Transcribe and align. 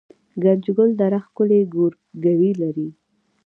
ګنجګل 0.43 0.89
دره 0.99 1.19
ښکلې 1.25 1.59
ګورګوي 1.73 2.51
لري 2.61 2.87